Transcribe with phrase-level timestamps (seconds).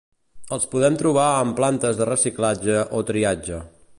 [0.55, 3.63] Els podem trobar en plantes de reciclatge o triatge.